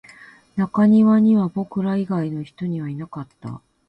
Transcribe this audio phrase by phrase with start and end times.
[0.57, 3.61] 中庭には僕ら以外の人はいなかった